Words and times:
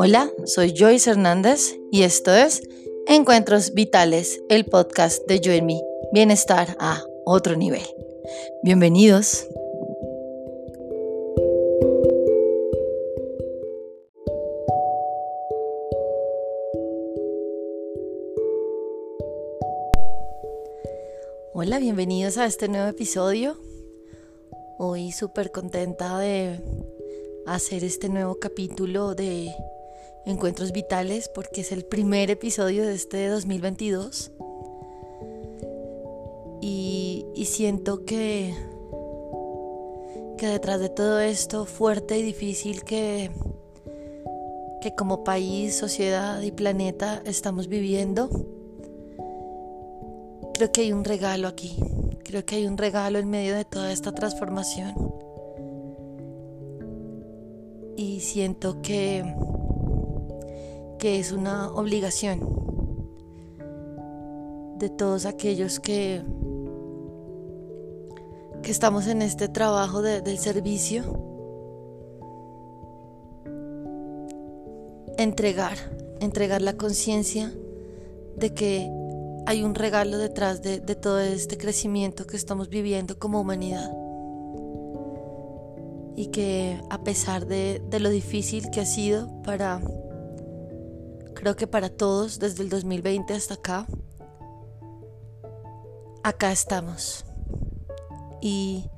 Hola, 0.00 0.30
soy 0.44 0.74
Joyce 0.78 1.10
Hernández 1.10 1.74
y 1.90 2.04
esto 2.04 2.32
es 2.32 2.62
Encuentros 3.08 3.74
Vitales, 3.74 4.40
el 4.48 4.64
podcast 4.64 5.26
de 5.26 5.40
Yo 5.40 5.50
en 5.50 5.66
mí, 5.66 5.82
bienestar 6.12 6.76
a 6.78 7.02
otro 7.24 7.56
nivel. 7.56 7.82
Bienvenidos. 8.62 9.48
Hola, 21.54 21.80
bienvenidos 21.80 22.38
a 22.38 22.46
este 22.46 22.68
nuevo 22.68 22.86
episodio. 22.86 23.56
Hoy 24.78 25.10
súper 25.10 25.50
contenta 25.50 26.20
de 26.20 26.60
hacer 27.46 27.82
este 27.82 28.08
nuevo 28.08 28.38
capítulo 28.38 29.16
de 29.16 29.52
Encuentros 30.28 30.72
Vitales 30.72 31.30
porque 31.34 31.62
es 31.62 31.72
el 31.72 31.86
primer 31.86 32.30
episodio 32.30 32.86
de 32.86 32.94
este 32.94 33.28
2022 33.28 34.30
y, 36.60 37.24
y 37.34 37.44
siento 37.46 38.04
que, 38.04 38.54
que 40.36 40.46
detrás 40.46 40.80
de 40.80 40.90
todo 40.90 41.18
esto 41.20 41.64
fuerte 41.64 42.18
y 42.18 42.22
difícil 42.22 42.84
que, 42.84 43.30
que 44.82 44.94
como 44.94 45.24
país, 45.24 45.74
sociedad 45.74 46.42
y 46.42 46.52
planeta 46.52 47.22
estamos 47.24 47.68
viviendo, 47.68 48.28
creo 50.52 50.70
que 50.72 50.82
hay 50.82 50.92
un 50.92 51.04
regalo 51.04 51.48
aquí, 51.48 51.74
creo 52.22 52.44
que 52.44 52.56
hay 52.56 52.66
un 52.66 52.76
regalo 52.76 53.18
en 53.18 53.30
medio 53.30 53.56
de 53.56 53.64
toda 53.64 53.90
esta 53.92 54.12
transformación. 54.12 54.94
Y 57.96 58.20
siento 58.20 58.82
que 58.82 59.24
que 60.98 61.20
es 61.20 61.32
una 61.32 61.70
obligación 61.72 62.40
de 64.78 64.90
todos 64.90 65.26
aquellos 65.26 65.80
que, 65.80 66.22
que 68.62 68.70
estamos 68.70 69.06
en 69.06 69.22
este 69.22 69.48
trabajo 69.48 70.02
del 70.02 70.38
servicio, 70.38 71.02
entregar, 75.16 75.76
entregar 76.20 76.62
la 76.62 76.74
conciencia 76.74 77.52
de 78.36 78.54
que 78.54 78.90
hay 79.46 79.62
un 79.62 79.74
regalo 79.74 80.18
detrás 80.18 80.62
de, 80.62 80.80
todo 80.80 81.20
este 81.20 81.56
crecimiento 81.56 82.26
que 82.26 82.36
estamos 82.36 82.68
viviendo 82.68 83.18
como 83.18 83.40
humanidad. 83.40 83.90
Y 86.16 86.26
que 86.26 86.80
a 86.90 87.02
pesar 87.04 87.46
de 87.46 88.00
lo 88.00 88.10
difícil 88.10 88.70
que 88.70 88.80
ha 88.80 88.84
sido 88.84 89.28
para 89.42 89.80
creo 91.38 91.54
que 91.54 91.68
para 91.68 91.88
todos 91.88 92.40
desde 92.40 92.64
el 92.64 92.68
2020 92.68 93.32
hasta 93.32 93.54
acá, 93.54 93.86
acá 96.24 96.50
estamos. 96.50 97.24
Y, 98.40 98.90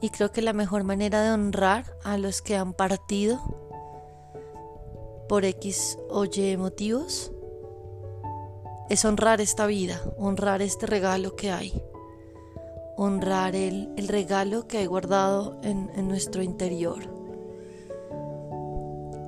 y 0.00 0.10
creo 0.10 0.30
que 0.30 0.42
la 0.42 0.52
mejor 0.52 0.84
manera 0.84 1.22
de 1.22 1.32
honrar 1.32 1.84
a 2.04 2.18
los 2.18 2.40
que 2.40 2.56
han 2.56 2.72
partido 2.72 3.40
por 5.28 5.44
X 5.44 5.98
o 6.08 6.24
Y 6.24 6.56
motivos 6.56 7.32
es 8.88 9.04
honrar 9.04 9.40
esta 9.40 9.66
vida, 9.66 10.00
honrar 10.18 10.62
este 10.62 10.86
regalo 10.86 11.34
que 11.34 11.50
hay, 11.50 11.82
honrar 12.96 13.56
el, 13.56 13.92
el 13.96 14.06
regalo 14.06 14.68
que 14.68 14.78
hay 14.78 14.86
guardado 14.86 15.58
en, 15.64 15.90
en 15.96 16.06
nuestro 16.06 16.44
interior. 16.44 17.12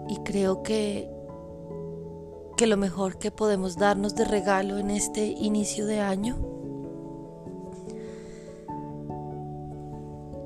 Y 0.09 0.19
creo 0.19 0.63
que, 0.63 1.18
que 2.59 2.67
lo 2.67 2.77
mejor 2.77 3.19
que 3.19 3.31
podemos 3.31 3.77
darnos 3.77 4.17
de 4.17 4.25
regalo 4.25 4.79
en 4.79 4.91
este 4.91 5.27
inicio 5.27 5.87
de 5.87 6.01
año 6.01 6.37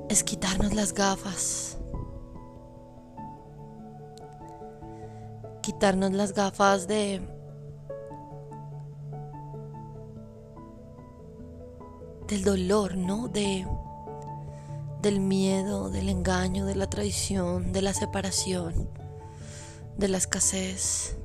es 0.09 0.23
quitarnos 0.23 0.75
las 0.75 0.93
gafas. 0.93 1.79
Quitarnos 5.63 6.11
las 6.11 6.33
gafas 6.33 6.87
de 6.87 7.19
del 12.27 12.43
dolor, 12.43 12.95
¿no? 12.95 13.27
De 13.27 13.65
del 15.01 15.19
miedo, 15.19 15.89
del 15.89 16.09
engaño, 16.09 16.67
de 16.67 16.75
la 16.75 16.87
traición, 16.87 17.73
de 17.73 17.81
la 17.81 17.95
separación, 17.95 18.87
de 19.97 20.09
la 20.09 20.19
escasez. 20.19 21.17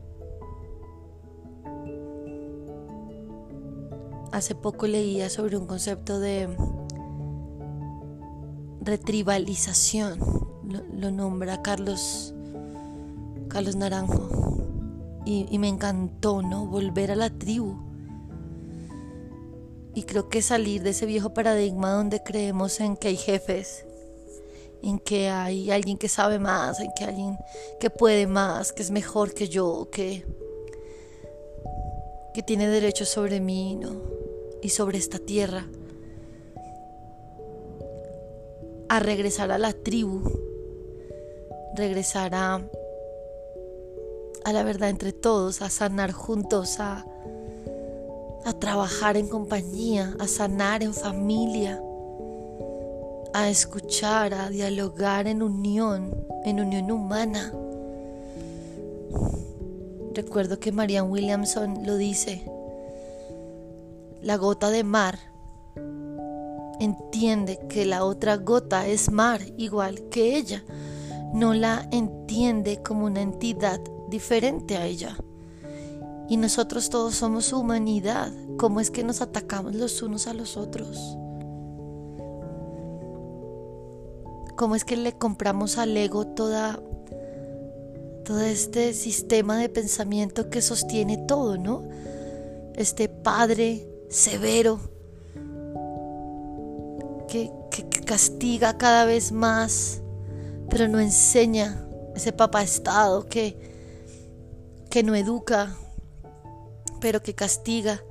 Hace 4.39 4.55
poco 4.55 4.87
leía 4.87 5.31
sobre 5.31 5.57
un 5.57 5.67
concepto 5.67 6.21
de 6.21 6.49
retribalización, 8.83 10.21
lo, 10.93 11.11
nombra 11.11 11.61
Carlos, 11.61 12.33
Carlos 13.49 13.75
Naranjo, 13.75 14.29
y, 15.27 15.59
me 15.59 15.67
encantó, 15.67 16.41
¿no? 16.41 16.67
Volver 16.67 17.11
a 17.11 17.17
la 17.17 17.31
tribu. 17.31 17.79
Y 19.93 20.05
creo 20.05 20.29
que 20.29 20.41
salir 20.41 20.85
de 20.85 20.91
ese 20.91 21.05
viejo 21.05 21.35
paradigma 21.35 21.91
donde 21.91 22.23
creemos 22.23 22.79
en 22.79 22.97
que 22.97 23.09
hay 23.09 23.17
jefes, 23.17 23.87
en 24.85 25.01
que 25.01 25.31
hay 25.31 25.73
alguien 25.73 25.99
que 25.99 26.09
sabe 26.09 26.39
más, 26.39 26.79
en 26.79 26.93
que 26.97 27.07
alguien 27.07 27.37
que 27.81 27.91
puede 27.91 28.29
más, 28.29 28.73
que 28.73 28.85
es 28.85 28.93
mejor 28.93 29.35
que 29.35 29.49
yo, 29.49 29.89
que, 29.91 30.25
que 32.33 32.45
tiene 32.45 32.69
derecho 32.69 33.05
sobre 33.05 33.41
mí, 33.41 33.75
¿no? 33.75 34.18
Y 34.63 34.71
sobre 34.71 34.99
esta 34.99 35.19
tierra, 35.19 35.67
a 38.89 39.01
regresar 39.01 39.51
a 39.51 39.59
la 39.59 39.73
tribu, 39.73 40.23
regresar 41.75 42.35
a, 42.35 42.63
la 44.51 44.63
verdad 44.63 44.89
entre 44.89 45.13
todos, 45.13 45.61
a 45.63 45.69
sanar 45.69 46.13
juntos, 46.13 46.81
a, 46.81 47.05
a 48.45 48.53
trabajar 48.55 49.17
en 49.17 49.29
compañía, 49.29 50.17
a 50.19 50.27
sanar 50.27 50.83
en 50.83 50.95
familia, 50.95 51.83
a 53.35 53.51
escuchar, 53.51 54.33
a 54.33 54.49
dialogar 54.49 55.27
en 55.27 55.43
unión, 55.43 56.27
en 56.45 56.61
unión 56.61 56.91
humana. 56.91 57.53
Recuerdo 60.15 60.59
que 60.59 60.73
Marianne 60.73 61.11
Williamson 61.11 61.87
lo 61.87 61.97
dice, 61.97 62.43
la 64.23 64.37
gota 64.37 64.71
de 64.71 64.85
mar 64.85 65.19
entiende 66.81 67.59
que 67.69 67.85
la 67.85 68.05
otra 68.05 68.37
gota 68.37 68.87
es 68.87 69.11
mar 69.11 69.41
igual 69.57 70.09
que 70.11 70.37
ella. 70.37 70.65
No 71.33 71.55
la 71.55 71.87
entiende 71.91 72.83
como 72.83 73.07
una 73.07 73.21
entidad 73.21 73.81
diferente 74.09 74.77
a 74.77 74.87
ella. 74.87 75.17
Y 76.29 76.37
nosotros 76.37 76.91
todos 76.91 77.15
somos 77.15 77.53
humanidad. 77.53 78.33
¿Cómo 78.59 78.81
es 78.81 78.91
que 78.91 79.05
nos 79.05 79.21
atacamos 79.21 79.75
los 79.75 80.03
unos 80.03 80.27
a 80.27 80.35
los 80.35 80.57
otros? 80.57 81.17
¿Cómo 84.57 84.75
es 84.75 84.85
que 84.85 84.97
le 84.97 85.13
compramos 85.13 85.79
al 85.79 85.97
ego 85.97 86.27
toda 86.27 86.81
todo 88.25 88.41
este 88.41 88.93
sistema 88.93 89.57
de 89.57 89.71
pensamiento 89.71 90.51
que 90.51 90.61
sostiene 90.61 91.17
todo, 91.17 91.57
¿no? 91.57 91.83
Este 92.75 93.09
padre 93.09 93.89
severo, 94.09 94.81
que, 97.29 97.53
castiga 98.07 98.79
cada 98.79 99.05
vez 99.05 99.33
más, 99.33 100.01
pero 100.71 100.89
no 100.89 100.99
enseña 100.99 101.87
ese 102.17 102.33
papá 102.33 102.63
estado 102.63 103.27
que, 103.29 103.55
que 104.91 105.03
no 105.03 105.15
educa, 105.15 105.77
pero 107.01 107.23
que 107.23 107.35
castiga, 107.35 108.03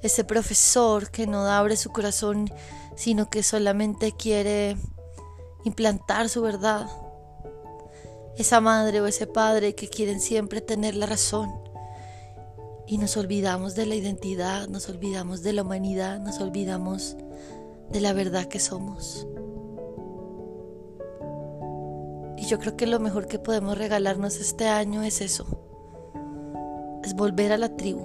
ese 0.00 0.22
profesor 0.22 1.10
que 1.10 1.26
no 1.26 1.46
abre 1.46 1.76
su 1.76 1.90
corazón, 1.90 2.50
sino 2.94 3.30
que 3.30 3.42
solamente 3.42 4.12
quiere 4.12 4.76
implantar 5.64 6.28
su 6.28 6.40
verdad, 6.40 6.86
esa 8.36 8.60
madre 8.60 9.00
o 9.00 9.06
ese 9.06 9.26
padre 9.26 9.74
que 9.74 9.88
quieren 9.88 10.20
siempre 10.20 10.60
tener 10.60 10.94
la 10.94 11.06
razón 11.06 11.71
y 12.86 12.98
nos 12.98 13.16
olvidamos 13.16 13.74
de 13.74 13.86
la 13.86 13.94
identidad, 13.94 14.68
nos 14.68 14.88
olvidamos 14.88 15.42
de 15.42 15.52
la 15.52 15.62
humanidad, 15.62 16.18
nos 16.20 16.40
olvidamos 16.40 17.16
de 17.90 18.00
la 18.00 18.12
verdad 18.12 18.46
que 18.46 18.58
somos. 18.58 19.26
Y 22.36 22.46
yo 22.46 22.58
creo 22.58 22.76
que 22.76 22.86
lo 22.86 22.98
mejor 22.98 23.28
que 23.28 23.38
podemos 23.38 23.78
regalarnos 23.78 24.36
este 24.40 24.68
año 24.68 25.02
es 25.02 25.20
eso, 25.20 25.46
es 27.04 27.14
volver 27.14 27.52
a 27.52 27.56
la 27.56 27.76
tribu, 27.76 28.04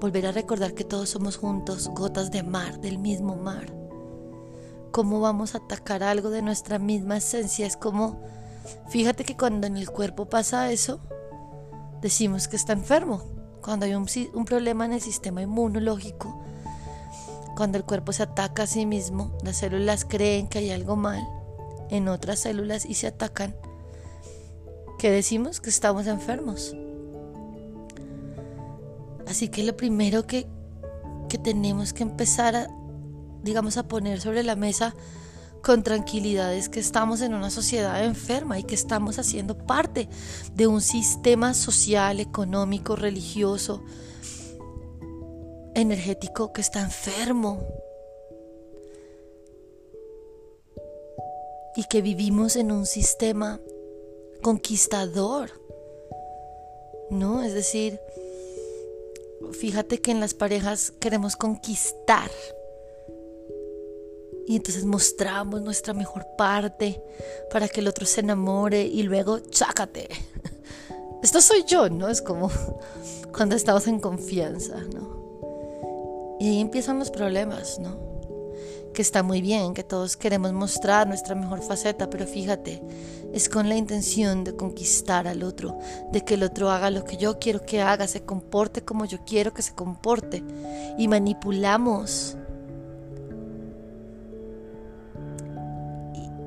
volver 0.00 0.26
a 0.26 0.32
recordar 0.32 0.72
que 0.74 0.84
todos 0.84 1.10
somos 1.10 1.36
juntos, 1.36 1.88
gotas 1.88 2.30
de 2.30 2.42
mar, 2.42 2.80
del 2.80 2.98
mismo 2.98 3.36
mar. 3.36 3.74
¿Cómo 4.92 5.20
vamos 5.20 5.54
a 5.54 5.58
atacar 5.58 6.02
algo 6.02 6.30
de 6.30 6.42
nuestra 6.42 6.78
misma 6.78 7.18
esencia? 7.18 7.66
Es 7.66 7.76
como 7.76 8.18
fíjate 8.88 9.24
que 9.24 9.36
cuando 9.36 9.66
en 9.66 9.76
el 9.76 9.90
cuerpo 9.90 10.26
pasa 10.26 10.72
eso, 10.72 11.00
decimos 12.00 12.48
que 12.48 12.56
está 12.56 12.72
enfermo. 12.72 13.22
Cuando 13.62 13.86
hay 13.86 13.94
un, 13.94 14.06
un 14.34 14.44
problema 14.44 14.84
en 14.86 14.92
el 14.92 15.00
sistema 15.00 15.42
inmunológico, 15.42 16.42
cuando 17.56 17.76
el 17.76 17.84
cuerpo 17.84 18.12
se 18.12 18.22
ataca 18.22 18.62
a 18.62 18.66
sí 18.66 18.86
mismo, 18.86 19.36
las 19.44 19.58
células 19.58 20.04
creen 20.04 20.48
que 20.48 20.60
hay 20.60 20.70
algo 20.70 20.96
mal 20.96 21.26
en 21.90 22.08
otras 22.08 22.38
células 22.38 22.86
y 22.86 22.94
se 22.94 23.08
atacan, 23.08 23.54
que 24.98 25.10
decimos 25.10 25.60
que 25.60 25.70
estamos 25.70 26.06
enfermos. 26.06 26.74
Así 29.26 29.48
que 29.48 29.62
lo 29.62 29.76
primero 29.76 30.26
que, 30.26 30.46
que 31.28 31.38
tenemos 31.38 31.92
que 31.92 32.02
empezar 32.02 32.56
a, 32.56 32.68
digamos, 33.42 33.76
a 33.76 33.86
poner 33.86 34.20
sobre 34.20 34.42
la 34.42 34.56
mesa 34.56 34.94
con 35.62 35.82
tranquilidad 35.82 36.54
es 36.54 36.68
que 36.68 36.80
estamos 36.80 37.20
en 37.20 37.34
una 37.34 37.50
sociedad 37.50 38.04
enferma 38.04 38.58
y 38.58 38.64
que 38.64 38.74
estamos 38.74 39.18
haciendo 39.18 39.56
parte 39.56 40.08
de 40.54 40.66
un 40.66 40.80
sistema 40.80 41.54
social, 41.54 42.20
económico, 42.20 42.96
religioso, 42.96 43.82
energético 45.74 46.52
que 46.52 46.60
está 46.60 46.80
enfermo. 46.80 47.66
Y 51.76 51.84
que 51.84 52.02
vivimos 52.02 52.56
en 52.56 52.72
un 52.72 52.86
sistema 52.86 53.60
conquistador. 54.42 55.50
¿No? 57.10 57.42
Es 57.42 57.54
decir, 57.54 58.00
fíjate 59.52 60.00
que 60.00 60.10
en 60.10 60.20
las 60.20 60.34
parejas 60.34 60.92
queremos 61.00 61.36
conquistar. 61.36 62.30
Y 64.50 64.56
entonces 64.56 64.84
mostramos 64.84 65.62
nuestra 65.62 65.94
mejor 65.94 66.26
parte 66.36 67.00
para 67.52 67.68
que 67.68 67.78
el 67.78 67.86
otro 67.86 68.04
se 68.04 68.18
enamore 68.18 68.82
y 68.82 69.04
luego 69.04 69.38
chácate. 69.38 70.08
Esto 71.22 71.40
soy 71.40 71.62
yo, 71.68 71.88
¿no? 71.88 72.08
Es 72.08 72.20
como 72.20 72.50
cuando 73.32 73.54
estamos 73.54 73.86
en 73.86 74.00
confianza, 74.00 74.78
¿no? 74.92 76.36
Y 76.40 76.48
ahí 76.48 76.60
empiezan 76.60 76.98
los 76.98 77.12
problemas, 77.12 77.78
¿no? 77.78 77.96
Que 78.92 79.02
está 79.02 79.22
muy 79.22 79.40
bien, 79.40 79.72
que 79.72 79.84
todos 79.84 80.16
queremos 80.16 80.52
mostrar 80.52 81.06
nuestra 81.06 81.36
mejor 81.36 81.62
faceta, 81.62 82.10
pero 82.10 82.26
fíjate, 82.26 82.82
es 83.32 83.48
con 83.48 83.68
la 83.68 83.76
intención 83.76 84.42
de 84.42 84.56
conquistar 84.56 85.28
al 85.28 85.44
otro, 85.44 85.78
de 86.10 86.24
que 86.24 86.34
el 86.34 86.42
otro 86.42 86.70
haga 86.72 86.90
lo 86.90 87.04
que 87.04 87.18
yo 87.18 87.38
quiero 87.38 87.64
que 87.64 87.82
haga, 87.82 88.08
se 88.08 88.24
comporte 88.24 88.82
como 88.82 89.04
yo 89.04 89.18
quiero 89.24 89.54
que 89.54 89.62
se 89.62 89.76
comporte. 89.76 90.42
Y 90.98 91.06
manipulamos. 91.06 92.36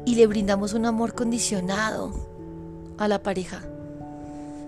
Y, 0.05 0.15
le 0.15 0.27
brindamos 0.27 0.73
un 0.73 0.85
amor 0.85 1.15
condicionado 1.15 2.13
a 2.97 3.07
la 3.07 3.23
pareja 3.23 3.63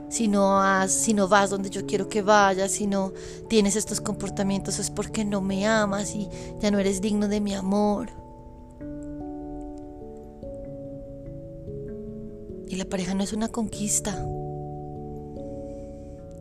si 0.09 0.27
no, 0.27 0.61
si 0.87 1.13
no 1.13 1.27
vas 1.27 1.49
donde 1.49 1.69
yo 1.69 1.85
quiero 1.85 2.07
que 2.07 2.21
vayas, 2.21 2.71
si 2.71 2.87
no 2.87 3.11
tienes 3.49 3.75
estos 3.75 4.01
comportamientos 4.01 4.79
es 4.79 4.89
porque 4.89 5.25
no 5.25 5.41
me 5.41 5.67
amas 5.67 6.15
y 6.15 6.29
ya 6.61 6.71
no 6.71 6.79
eres 6.79 7.01
digno 7.01 7.27
de 7.27 7.41
mi 7.41 7.53
amor. 7.53 8.09
Y 12.67 12.77
la 12.77 12.85
pareja 12.85 13.13
no 13.13 13.23
es 13.23 13.33
una 13.33 13.49
conquista, 13.49 14.11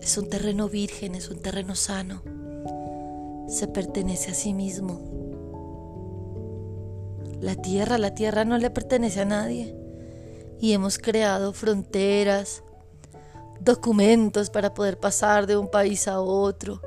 es 0.00 0.18
un 0.18 0.28
terreno 0.28 0.68
virgen, 0.68 1.14
es 1.14 1.28
un 1.28 1.40
terreno 1.40 1.74
sano, 1.74 2.22
se 3.48 3.66
pertenece 3.66 4.30
a 4.30 4.34
sí 4.34 4.54
mismo. 4.54 5.23
La 7.44 7.56
tierra, 7.56 7.98
la 7.98 8.14
tierra 8.14 8.46
no 8.46 8.56
le 8.56 8.70
pertenece 8.70 9.20
a 9.20 9.26
nadie 9.26 9.76
y 10.58 10.72
hemos 10.72 10.96
creado 10.96 11.52
fronteras, 11.52 12.62
documentos 13.60 14.48
para 14.48 14.72
poder 14.72 14.98
pasar 14.98 15.46
de 15.46 15.58
un 15.58 15.70
país 15.70 16.08
a 16.08 16.20
otro. 16.22 16.80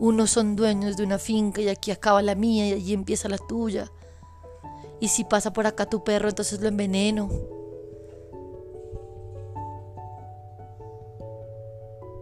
Unos 0.00 0.32
son 0.32 0.56
dueños 0.56 0.96
de 0.96 1.04
una 1.04 1.20
finca 1.20 1.60
y 1.60 1.68
aquí 1.68 1.92
acaba 1.92 2.22
la 2.22 2.34
mía 2.34 2.66
y 2.66 2.72
allí 2.72 2.92
empieza 2.92 3.28
la 3.28 3.38
tuya. 3.38 3.92
Y 4.98 5.06
si 5.06 5.22
pasa 5.22 5.52
por 5.52 5.68
acá 5.68 5.86
tu 5.86 6.02
perro, 6.02 6.28
entonces 6.28 6.60
lo 6.60 6.66
enveneno. 6.66 7.30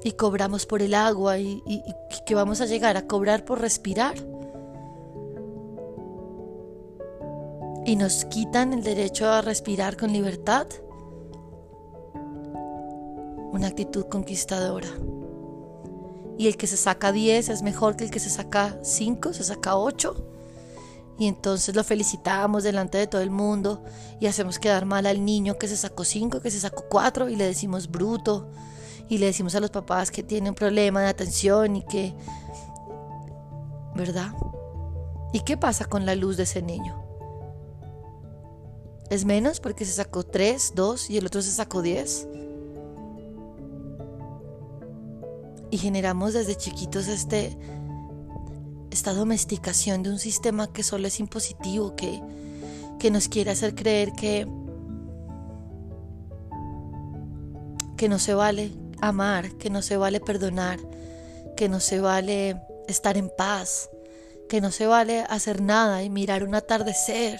Y 0.04 0.12
cobramos 0.12 0.66
por 0.66 0.82
el 0.82 0.92
agua 0.92 1.38
y, 1.38 1.62
que 2.26 2.34
vamos 2.34 2.60
a 2.60 2.66
llegar 2.66 2.98
a 2.98 3.06
cobrar 3.06 3.46
por 3.46 3.62
respirar. 3.62 4.14
Y 7.88 7.96
nos 7.96 8.26
quitan 8.26 8.74
el 8.74 8.82
derecho 8.82 9.30
a 9.30 9.40
respirar 9.40 9.96
con 9.96 10.12
libertad 10.12 10.66
una 13.50 13.66
actitud 13.66 14.04
conquistadora. 14.10 14.88
Y 16.36 16.48
el 16.48 16.58
que 16.58 16.66
se 16.66 16.76
saca 16.76 17.12
10 17.12 17.48
es 17.48 17.62
mejor 17.62 17.96
que 17.96 18.04
el 18.04 18.10
que 18.10 18.20
se 18.20 18.28
saca 18.28 18.78
5, 18.82 19.32
se 19.32 19.42
saca 19.42 19.78
8. 19.78 20.22
Y 21.18 21.28
entonces 21.28 21.74
lo 21.74 21.82
felicitamos 21.82 22.62
delante 22.62 22.98
de 22.98 23.06
todo 23.06 23.22
el 23.22 23.30
mundo 23.30 23.82
y 24.20 24.26
hacemos 24.26 24.58
quedar 24.58 24.84
mal 24.84 25.06
al 25.06 25.24
niño 25.24 25.56
que 25.56 25.66
se 25.66 25.78
sacó 25.78 26.04
5, 26.04 26.42
que 26.42 26.50
se 26.50 26.60
sacó 26.60 26.84
4 26.90 27.30
y 27.30 27.36
le 27.36 27.46
decimos 27.46 27.90
bruto. 27.90 28.50
Y 29.08 29.16
le 29.16 29.24
decimos 29.24 29.54
a 29.54 29.60
los 29.60 29.70
papás 29.70 30.10
que 30.10 30.22
tiene 30.22 30.50
un 30.50 30.54
problema 30.54 31.00
de 31.00 31.08
atención 31.08 31.76
y 31.76 31.86
que... 31.86 32.14
¿Verdad? 33.94 34.34
¿Y 35.32 35.40
qué 35.40 35.56
pasa 35.56 35.86
con 35.86 36.04
la 36.04 36.14
luz 36.14 36.36
de 36.36 36.42
ese 36.42 36.60
niño? 36.60 37.07
¿Es 39.10 39.24
menos 39.24 39.60
porque 39.60 39.84
se 39.84 39.92
sacó 39.92 40.24
3, 40.24 40.72
2 40.74 41.10
y 41.10 41.18
el 41.18 41.26
otro 41.26 41.42
se 41.42 41.50
sacó 41.50 41.82
10? 41.82 42.28
y 45.70 45.78
generamos 45.78 46.32
desde 46.34 46.56
chiquitos 46.56 47.08
este 47.08 47.56
esta 48.90 49.12
domesticación 49.12 50.02
de 50.02 50.10
un 50.10 50.18
sistema 50.18 50.72
que 50.72 50.82
solo 50.82 51.06
es 51.08 51.20
impositivo, 51.20 51.94
que, 51.94 52.22
que 52.98 53.10
nos 53.10 53.28
quiere 53.28 53.50
hacer 53.50 53.74
creer 53.74 54.12
que, 54.12 54.48
que 57.98 58.08
no 58.08 58.18
se 58.18 58.32
vale 58.32 58.72
amar, 59.02 59.52
que 59.58 59.68
no 59.68 59.82
se 59.82 59.98
vale 59.98 60.20
perdonar, 60.20 60.80
que 61.54 61.68
no 61.68 61.80
se 61.80 62.00
vale 62.00 62.62
estar 62.88 63.18
en 63.18 63.30
paz, 63.36 63.90
que 64.48 64.62
no 64.62 64.70
se 64.70 64.86
vale 64.86 65.20
hacer 65.28 65.60
nada 65.60 66.02
y 66.02 66.08
mirar 66.08 66.42
un 66.42 66.54
atardecer, 66.54 67.38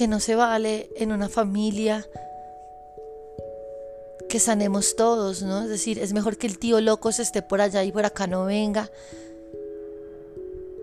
que 0.00 0.08
no 0.08 0.18
se 0.18 0.34
vale 0.34 0.88
en 0.96 1.12
una 1.12 1.28
familia 1.28 2.08
que 4.30 4.40
sanemos 4.40 4.96
todos, 4.96 5.42
¿no? 5.42 5.60
Es 5.64 5.68
decir, 5.68 5.98
es 5.98 6.14
mejor 6.14 6.38
que 6.38 6.46
el 6.46 6.58
tío 6.58 6.80
loco 6.80 7.12
se 7.12 7.20
esté 7.20 7.42
por 7.42 7.60
allá 7.60 7.84
y 7.84 7.92
por 7.92 8.06
acá 8.06 8.26
no 8.26 8.46
venga. 8.46 8.90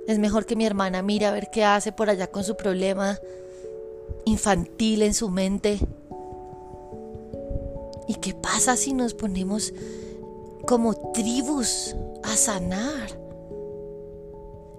Es 0.08 0.20
mejor 0.20 0.46
que 0.46 0.56
mi 0.56 0.68
hermana 0.68 1.02
mire 1.02 1.26
a 1.26 1.32
ver 1.32 1.50
qué 1.52 1.64
hace 1.64 1.92
por 1.92 2.12
allá 2.12 2.28
con 2.28 2.44
su 2.44 2.56
problema 2.58 3.20
infantil 4.26 5.02
en 5.02 5.16
su 5.16 5.30
mente. 5.30 5.80
¿Y 8.08 8.14
qué 8.22 8.36
pasa 8.36 8.78
si 8.78 8.94
nos 8.94 9.16
ponemos 9.16 9.74
como 10.68 10.94
tribus 11.14 11.96
a 12.22 12.36
sanar? 12.38 13.27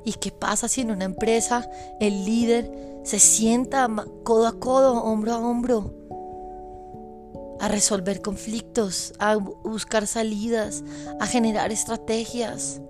¿Y 0.05 0.15
qué 0.15 0.31
pasa 0.31 0.69
si 0.69 0.81
en 0.81 0.91
una 0.91 1.05
empresa 1.05 1.69
el 2.01 2.25
líder 2.25 3.01
se 3.05 3.19
sienta 3.19 3.89
codo 4.25 4.47
a 4.47 4.59
codo, 4.59 5.03
hombro 5.03 5.33
a 5.35 5.39
hombro 5.39 5.99
a 7.61 7.69
resolver 7.69 8.23
conflictos, 8.23 9.13
a 9.19 9.37
buscar 9.37 10.07
salidas, 10.07 10.85
a 11.21 11.27
generar 11.27 11.73
estrategias. 11.73 12.81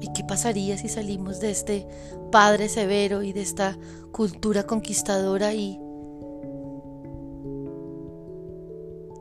¿Y 0.00 0.12
qué 0.12 0.22
pasaría 0.24 0.78
si 0.78 0.88
salimos 0.88 1.40
de 1.40 1.50
este 1.50 1.86
padre 2.30 2.68
severo 2.68 3.22
y 3.22 3.32
de 3.32 3.42
esta 3.42 3.76
cultura 4.12 4.64
conquistadora 4.64 5.54
y, 5.54 5.80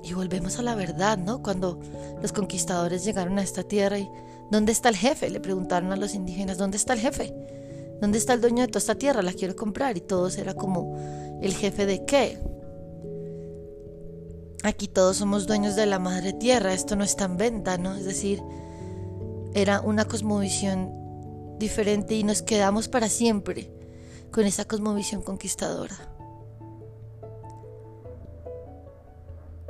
y 0.03 0.13
volvemos 0.13 0.59
a 0.59 0.61
la 0.61 0.75
verdad, 0.75 1.17
¿no? 1.17 1.41
Cuando 1.41 1.79
los 2.21 2.31
conquistadores 2.31 3.03
llegaron 3.03 3.39
a 3.39 3.41
esta 3.41 3.63
tierra 3.63 3.97
y 3.97 4.09
¿dónde 4.51 4.71
está 4.71 4.89
el 4.89 4.97
jefe? 4.97 5.29
Le 5.29 5.39
preguntaron 5.39 5.91
a 5.91 5.95
los 5.95 6.15
indígenas, 6.15 6.57
¿dónde 6.57 6.77
está 6.77 6.93
el 6.93 6.99
jefe? 6.99 7.33
¿Dónde 8.01 8.17
está 8.17 8.33
el 8.33 8.41
dueño 8.41 8.61
de 8.61 8.67
toda 8.67 8.79
esta 8.79 8.95
tierra? 8.95 9.21
La 9.21 9.33
quiero 9.33 9.55
comprar. 9.55 9.97
Y 9.97 10.01
todos 10.01 10.37
era 10.37 10.53
como, 10.53 11.39
¿el 11.41 11.53
jefe 11.53 11.85
de 11.85 12.05
qué? 12.05 12.39
Aquí 14.63 14.87
todos 14.87 15.17
somos 15.17 15.45
dueños 15.45 15.75
de 15.75 15.85
la 15.85 15.99
madre 15.99 16.33
tierra, 16.33 16.73
esto 16.73 16.95
no 16.95 17.03
está 17.03 17.25
en 17.25 17.37
venta, 17.37 17.77
¿no? 17.77 17.95
Es 17.95 18.05
decir, 18.05 18.41
era 19.53 19.79
una 19.79 20.05
cosmovisión 20.05 20.91
diferente 21.59 22.15
y 22.15 22.23
nos 22.23 22.41
quedamos 22.41 22.87
para 22.87 23.07
siempre 23.07 23.71
con 24.31 24.43
esa 24.45 24.65
cosmovisión 24.65 25.21
conquistadora. 25.21 25.95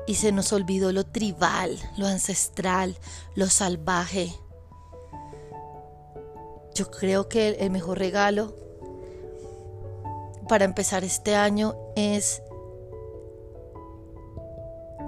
Y 0.08 0.16
se 0.16 0.32
nos 0.32 0.54
olvidó 0.54 0.92
lo 0.94 1.06
tribal, 1.06 1.78
lo 1.98 2.08
ancestral, 2.08 2.98
lo 3.36 3.48
salvaje, 3.48 4.34
yo 6.76 6.92
creo 6.92 7.28
que 7.28 7.50
el 7.50 7.72
mejor 7.72 7.98
regalo 7.98 8.54
para 10.48 10.66
empezar 10.66 11.04
este 11.04 11.36
año 11.36 11.76
es 11.96 12.44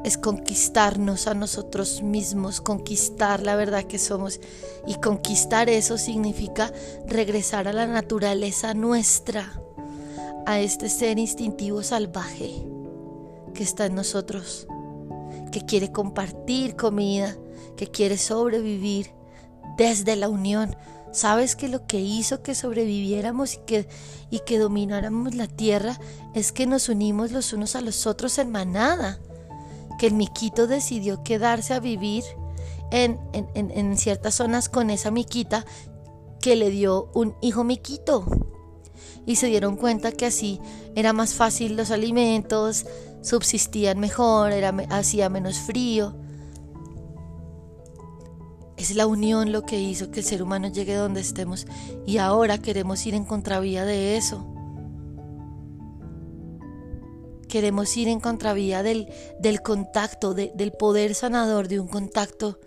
es 0.03 0.17
conquistarnos 0.17 1.27
a 1.27 1.33
nosotros 1.33 2.01
mismos, 2.01 2.61
conquistar 2.61 3.43
la 3.43 3.57
verdad 3.57 3.83
que 3.83 3.99
somos. 3.99 4.39
Y 4.85 4.95
conquistar 4.95 5.69
eso 5.69 5.97
significa 5.97 6.71
regresar 7.05 7.67
a 7.67 7.73
la 7.73 7.87
naturaleza 7.87 8.73
nuestra, 8.73 9.61
a 10.45 10.61
este 10.61 10.87
ser 10.87 11.19
instintivo 11.19 11.83
salvaje 11.83 12.63
que 13.53 13.63
está 13.63 13.87
en 13.87 13.95
nosotros, 13.95 14.65
que 15.51 15.65
quiere 15.65 15.91
compartir 15.91 16.77
comida, 16.77 17.35
que 17.75 17.87
quiere 17.87 18.17
sobrevivir 18.17 19.11
desde 19.77 20.15
la 20.15 20.29
unión. 20.29 20.75
¿Sabes 21.17 21.55
que 21.55 21.67
lo 21.67 21.87
que 21.87 21.99
hizo 21.99 22.43
que 22.43 22.53
sobreviviéramos 22.53 23.55
y 23.55 23.57
que, 23.65 23.87
y 24.29 24.39
que 24.41 24.59
domináramos 24.59 25.33
la 25.33 25.47
tierra 25.47 25.99
es 26.35 26.51
que 26.51 26.67
nos 26.67 26.89
unimos 26.89 27.31
los 27.31 27.53
unos 27.53 27.75
a 27.75 27.81
los 27.81 28.05
otros 28.05 28.37
en 28.37 28.51
manada? 28.51 29.19
que 29.97 30.05
el 30.05 30.13
miquito 30.13 30.67
decidió 30.67 31.23
quedarse 31.23 31.73
a 31.73 31.79
vivir 31.79 32.23
en, 32.91 33.19
en, 33.33 33.97
ciertas 33.97 34.35
zonas 34.35 34.69
con 34.69 34.91
esa 34.91 35.09
miquita 35.09 35.65
que 36.39 36.55
le 36.55 36.69
dio 36.69 37.09
un 37.15 37.35
hijo 37.41 37.63
miquito. 37.63 38.23
Y 39.25 39.37
se 39.37 39.47
dieron 39.47 39.75
cuenta 39.75 40.11
que 40.11 40.27
así 40.27 40.61
era 40.95 41.13
más 41.13 41.33
fácil 41.33 41.75
los 41.75 41.89
alimentos, 41.89 42.85
subsistían 43.23 43.99
mejor, 43.99 44.51
era, 44.51 44.69
hacía 44.89 45.29
menos 45.29 45.57
frío. 45.57 46.15
Es 48.77 48.95
la 48.95 49.07
unión 49.07 49.51
lo 49.51 49.63
que 49.63 49.79
hizo 49.79 50.11
que 50.11 50.19
el 50.19 50.25
ser 50.25 50.43
humano 50.43 50.67
llegue 50.67 50.93
donde 50.93 51.21
estemos 51.21 51.65
y 52.05 52.19
ahora 52.19 52.59
queremos 52.59 53.05
ir 53.07 53.15
en 53.15 53.25
contravía 53.25 53.85
de 53.85 54.17
eso. 54.17 54.45
Queremos 57.49 57.95
ir 57.97 58.07
en 58.07 58.19
contravía 58.19 58.83
del, 58.83 59.07
del 59.39 59.61
contacto, 59.61 60.33
del 60.33 60.71
poder 60.73 61.15
sanador, 61.15 61.67
de 61.67 61.79
un 61.79 61.87
contacto 61.87 62.59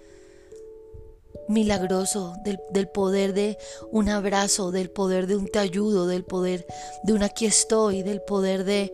milagroso, 1.49 2.35
del, 2.45 2.59
del, 2.71 2.88
poder 2.88 3.33
de 3.33 3.59
un 3.93 4.09
abrazo, 4.09 4.71
del 4.73 4.90
poder 4.90 5.26
de 5.26 5.37
un 5.37 5.47
te 5.47 5.59
ayudo, 5.59 6.07
del 6.07 6.25
poder 6.25 6.67
de 7.05 7.12
un 7.12 7.23
aquí 7.23 7.47
estoy, 7.47 8.02
del 8.02 8.23
poder 8.23 8.64
de, 8.64 8.93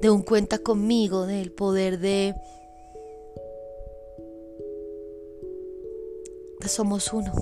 de 0.00 0.10
un 0.10 0.22
cuenta 0.22 0.58
conmigo, 0.58 1.26
del 1.26 1.50
poder 1.50 1.98
de, 1.98 2.34
somos 6.68 7.12
uno. 7.12 7.32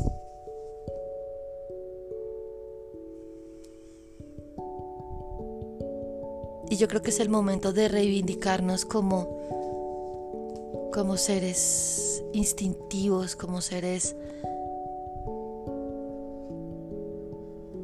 Y 6.71 6.77
yo 6.77 6.87
creo 6.87 7.03
que 7.03 7.11
es 7.11 7.19
el 7.19 7.29
momento 7.29 7.73
de 7.73 7.89
reivindicarnos 7.89 8.85
como, 8.85 10.91
como 10.93 11.17
seres 11.17 12.23
instintivos, 12.33 13.35
como 13.35 13.61
seres 13.61 14.15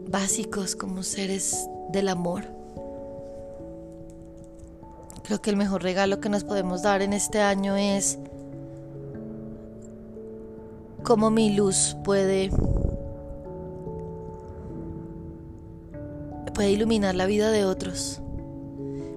básicos, 0.08 0.76
como 0.76 1.02
seres 1.02 1.68
del 1.90 2.08
amor. 2.08 2.44
Creo 5.24 5.42
que 5.42 5.50
el 5.50 5.56
mejor 5.56 5.82
regalo 5.82 6.20
que 6.20 6.28
nos 6.28 6.44
podemos 6.44 6.82
dar 6.82 7.02
en 7.02 7.12
este 7.12 7.40
año 7.40 7.76
es 7.76 8.20
cómo 11.06 11.30
mi 11.30 11.54
luz 11.54 11.96
puede 12.02 12.50
puede 16.52 16.70
iluminar 16.70 17.14
la 17.14 17.26
vida 17.26 17.50
de 17.52 17.64
otros. 17.64 18.20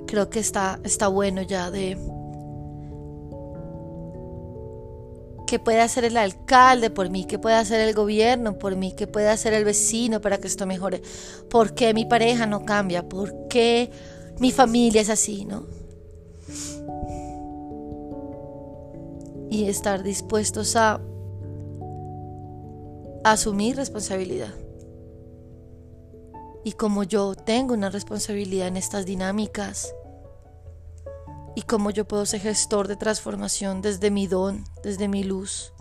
Creo 0.06 0.30
que 0.30 0.40
está, 0.40 0.80
está 0.84 1.08
bueno 1.08 1.42
ya 1.42 1.72
de 1.72 1.98
qué 5.48 5.58
puede 5.58 5.82
hacer 5.82 6.06
el 6.06 6.18
alcalde 6.18 6.92
por 6.92 7.10
mí, 7.10 7.26
qué 7.26 7.40
puede 7.40 7.56
hacer 7.56 7.80
el 7.80 7.96
gobierno 7.96 8.60
por 8.60 8.76
mí, 8.76 8.94
qué 8.96 9.08
puede 9.08 9.30
hacer 9.30 9.54
el 9.54 9.66
vecino 9.66 10.22
para 10.22 10.38
que 10.38 10.48
esto 10.48 10.68
mejore, 10.68 11.02
por 11.50 11.74
qué 11.74 11.96
mi 11.96 12.06
pareja 12.06 12.46
no 12.46 12.66
cambia, 12.66 13.10
por 13.10 13.48
qué 13.48 13.90
mi 14.40 14.52
familia 14.52 15.02
es 15.02 15.10
así, 15.10 15.46
¿no? 15.46 15.66
Y 19.50 19.66
estar 19.66 20.04
dispuestos 20.04 20.76
a, 20.76 20.96
a 20.96 21.02
asumir 23.24 23.76
responsabilidad. 23.76 24.54
Y 26.64 26.74
como 26.74 27.04
yo 27.04 27.36
tengo 27.36 27.74
una 27.74 27.90
responsabilidad 27.90 28.68
en 28.68 28.78
estas 28.78 29.06
dinámicas, 29.06 29.94
y 31.56 31.64
cómo 31.64 31.90
yo 31.90 32.08
puedo 32.08 32.26
ser 32.26 32.40
gestor 32.40 32.88
de 32.88 32.96
transformación 32.96 33.82
desde 33.82 34.12
mi 34.12 34.28
don, 34.28 34.64
desde 34.82 35.10
mi 35.10 35.24
luz. 35.24 35.74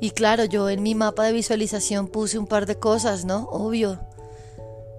Y 0.00 0.10
claro, 0.10 0.44
yo 0.44 0.68
en 0.68 0.82
mi 0.82 0.94
mapa 0.94 1.24
de 1.24 1.32
visualización 1.32 2.08
puse 2.08 2.38
un 2.38 2.46
par 2.46 2.66
de 2.66 2.78
cosas, 2.78 3.24
¿no? 3.24 3.48
Obvio. 3.50 4.00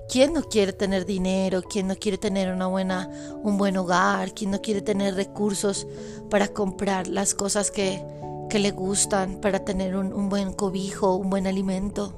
¿Quién 0.10 0.34
no 0.34 0.41
quiere 0.43 0.74
tener 0.74 1.05
dinero? 1.05 1.62
¿Quién 1.62 1.88
no 1.88 1.96
quiere 1.96 2.17
tener 2.17 2.51
una 2.51 2.67
buena, 2.67 3.10
un 3.43 3.58
buen 3.58 3.77
hogar? 3.77 4.34
¿Quién 4.34 4.51
no 4.51 4.62
quiere 4.62 4.81
tener 4.81 5.15
recursos 5.15 5.88
para 6.29 6.48
comprar 6.48 7.08
las 7.08 7.34
cosas 7.34 7.72
que, 7.72 8.03
que 8.51 8.60
le 8.60 8.72
gustan, 8.72 9.41
para 9.41 9.65
tener 9.65 9.96
un, 9.96 10.13
un 10.13 10.29
buen 10.29 10.53
cobijo, 10.53 11.15
un 11.15 11.31
buen 11.31 11.48
alimento? 11.48 12.13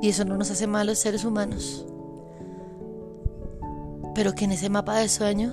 Y 0.00 0.08
eso 0.08 0.24
no 0.24 0.38
nos 0.38 0.50
hace 0.50 0.66
malos 0.66 0.98
seres 0.98 1.24
humanos 1.24 1.86
pero 4.16 4.34
que 4.34 4.46
en 4.46 4.52
ese 4.52 4.70
mapa 4.70 4.94
de 4.96 5.10
sueños 5.10 5.52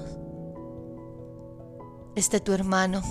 esté 2.16 2.40
tu 2.40 2.54
hermano, 2.54 3.02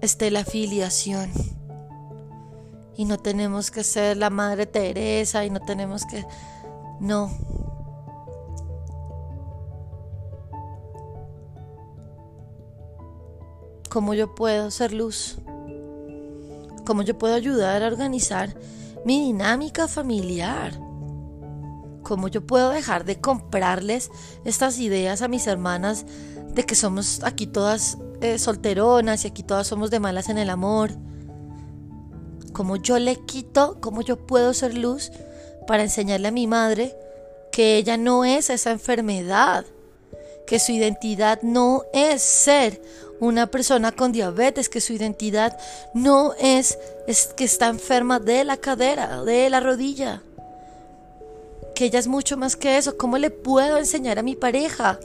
esté 0.00 0.30
la 0.30 0.40
afiliación. 0.40 1.32
Y 2.96 3.04
no 3.04 3.18
tenemos 3.18 3.72
que 3.72 3.82
ser 3.82 4.16
la 4.16 4.30
Madre 4.30 4.66
Teresa 4.66 5.44
y 5.44 5.50
no 5.50 5.58
tenemos 5.58 6.04
que... 6.04 6.24
No. 7.00 7.32
¿Cómo 13.94 14.12
yo 14.14 14.34
puedo 14.34 14.72
ser 14.72 14.92
luz? 14.92 15.36
¿Cómo 16.84 17.02
yo 17.02 17.16
puedo 17.16 17.32
ayudar 17.32 17.80
a 17.84 17.86
organizar 17.86 18.52
mi 19.04 19.20
dinámica 19.20 19.86
familiar? 19.86 20.72
¿Cómo 22.02 22.26
yo 22.26 22.44
puedo 22.44 22.70
dejar 22.70 23.04
de 23.04 23.20
comprarles 23.20 24.10
estas 24.44 24.80
ideas 24.80 25.22
a 25.22 25.28
mis 25.28 25.46
hermanas 25.46 26.06
de 26.54 26.64
que 26.64 26.74
somos 26.74 27.22
aquí 27.22 27.46
todas 27.46 27.96
eh, 28.20 28.40
solteronas 28.40 29.24
y 29.24 29.28
aquí 29.28 29.44
todas 29.44 29.68
somos 29.68 29.92
de 29.92 30.00
malas 30.00 30.28
en 30.28 30.38
el 30.38 30.50
amor? 30.50 30.90
¿Cómo 32.52 32.74
yo 32.74 32.98
le 32.98 33.14
quito, 33.26 33.78
cómo 33.80 34.02
yo 34.02 34.26
puedo 34.26 34.54
ser 34.54 34.76
luz 34.76 35.12
para 35.68 35.84
enseñarle 35.84 36.26
a 36.26 36.32
mi 36.32 36.48
madre 36.48 36.96
que 37.52 37.76
ella 37.76 37.96
no 37.96 38.24
es 38.24 38.50
esa 38.50 38.72
enfermedad, 38.72 39.64
que 40.48 40.58
su 40.58 40.72
identidad 40.72 41.42
no 41.42 41.84
es 41.92 42.22
ser 42.22 42.82
una 43.24 43.46
persona 43.48 43.92
con 43.92 44.12
diabetes, 44.12 44.68
que 44.68 44.80
su 44.80 44.92
identidad 44.92 45.58
no 45.94 46.34
es, 46.38 46.78
es 47.06 47.26
que 47.28 47.44
está 47.44 47.68
enferma 47.68 48.20
de 48.20 48.44
la 48.44 48.56
cadera, 48.56 49.22
de 49.24 49.50
la 49.50 49.60
rodilla? 49.60 50.22
que 51.74 51.86
ella 51.86 51.98
es 51.98 52.06
mucho 52.06 52.36
más 52.36 52.56
que 52.56 52.78
eso. 52.78 52.96
¿Cómo 52.96 53.18
le 53.18 53.30
puedo 53.30 53.76
enseñar 53.76 54.18
a 54.18 54.22
mi 54.22 54.36
pareja 54.36 54.98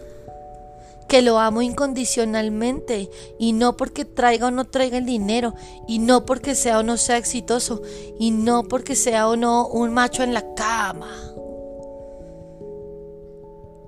que 1.07 1.21
lo 1.23 1.39
amo 1.39 1.63
incondicionalmente 1.63 3.09
y 3.39 3.53
no 3.53 3.75
porque 3.75 4.05
traiga 4.05 4.47
o 4.47 4.51
no 4.51 4.65
traiga 4.65 4.99
el 4.99 5.05
dinero 5.05 5.55
y 5.87 5.97
no 5.97 6.25
porque 6.25 6.53
sea 6.53 6.79
o 6.79 6.83
no 6.83 6.97
sea 6.97 7.17
exitoso 7.17 7.81
y 8.19 8.29
no 8.29 8.63
porque 8.63 8.95
sea 8.95 9.27
o 9.27 9.35
no 9.35 9.67
un 9.67 9.91
macho 9.91 10.23
en 10.23 10.33
la 10.33 10.53
cama? 10.53 11.11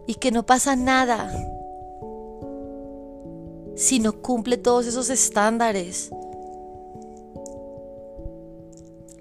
Y 0.08 0.16
que 0.16 0.32
no 0.32 0.46
pasa 0.46 0.76
nada 0.76 1.32
si 3.82 3.98
no 4.00 4.22
cumple 4.22 4.58
todos 4.58 4.86
esos 4.86 5.10
estándares. 5.10 6.12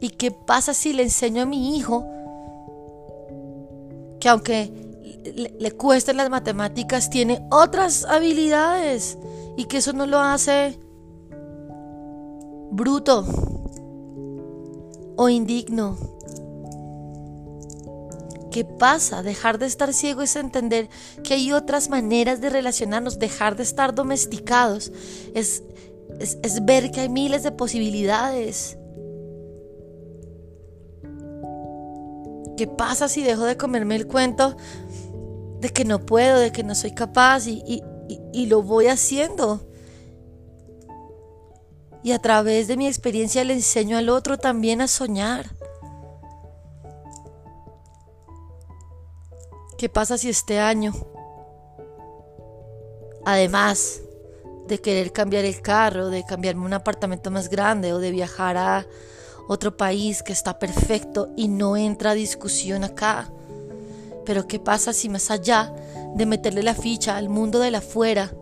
¿Y 0.01 0.11
qué 0.11 0.31
pasa 0.31 0.75
si 0.75 0.93
le 0.93 1.03
enseño 1.03 1.43
a 1.43 1.47
mi 1.47 1.77
hijo 1.77 2.05
que 4.21 4.29
aunque 4.29 4.71
le, 5.59 5.73
cuesten 5.73 6.19
las 6.19 6.29
matemáticas, 6.29 7.09
tiene 7.09 7.47
otras 7.51 8.05
habilidades 8.05 9.17
y 9.57 9.65
que 9.65 9.79
eso 9.79 9.95
no 9.95 10.05
lo 10.05 10.19
hace 10.19 10.79
bruto 12.71 13.25
o 15.17 15.29
indigno. 15.31 15.97
¿Qué 18.51 18.65
pasa? 18.65 19.23
Dejar 19.23 19.59
de 19.59 19.67
estar 19.67 19.93
ciego 19.93 20.23
es 20.23 20.37
entender 20.37 20.89
que 21.23 21.35
hay 21.35 21.53
otras 21.53 21.89
maneras 21.89 22.41
de 22.41 22.51
relacionarnos, 22.51 23.19
dejar 23.19 23.57
de 23.57 23.63
estar 23.63 23.95
domesticados, 23.95 24.93
es, 25.35 25.63
es 26.19 26.65
ver 26.65 26.91
que 26.91 27.01
hay 27.01 27.09
miles 27.09 27.43
de 27.43 27.53
posibilidades 27.53 28.77
¿Qué 32.61 32.67
pasa 32.67 33.09
si 33.09 33.23
dejo 33.23 33.45
de 33.45 33.57
comerme 33.57 33.97
el 33.97 34.07
cuento 34.07 34.55
de 35.61 35.71
que 35.71 35.87
no 35.87 36.05
puedo, 36.05 36.39
de 36.39 36.53
que 36.53 36.63
no 36.63 36.75
soy 36.75 36.93
capaz 36.93 37.47
y, 37.47 37.83
y 38.35 38.47
lo 38.49 38.63
voy 38.63 38.89
haciendo? 38.89 39.67
Y 42.03 42.13
a 42.13 42.19
través 42.19 42.69
de 42.69 42.77
mi 42.77 42.87
experiencia 42.87 43.45
le 43.45 43.55
enseño 43.55 43.97
al 43.97 44.11
otro 44.11 44.37
también 44.37 44.83
a 44.83 44.89
soñar. 44.89 45.57
¿Qué 49.81 49.89
pasa 49.89 50.19
si 50.19 50.29
este 50.29 50.61
año, 50.61 50.93
además 53.25 54.03
de 54.69 54.79
querer 54.79 55.11
cambiar 55.11 55.47
el 55.47 55.63
carro, 55.63 56.11
de 56.11 56.23
cambiarme 56.27 56.67
un 56.67 56.75
apartamento 56.75 57.31
más 57.31 57.49
grande 57.49 57.95
o 57.95 57.99
de 57.99 58.11
viajar 58.11 58.59
a 58.59 58.87
otro 59.49 59.79
país 59.79 60.23
que 60.23 60.35
está 60.35 60.59
perfecto 60.59 61.31
y 61.35 61.49
no 61.49 61.79
entra 61.79 62.13
discusión 62.13 62.85
acá? 62.85 63.33
Pero 64.27 64.47
¿qué 64.47 64.59
pasa 64.59 64.93
si 64.93 65.09
más 65.09 65.31
allá 65.31 65.75
de 66.15 66.27
meterle 66.27 66.63
la 66.63 66.75
ficha 66.75 67.17
al 67.17 67.31
mundo 67.31 67.59
de 67.59 67.71
la 67.71 67.79
afuera, 67.79 68.35